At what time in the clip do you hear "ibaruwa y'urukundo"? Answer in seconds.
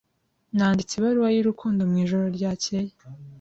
0.95-1.81